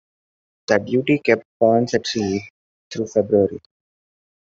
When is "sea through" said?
2.07-3.05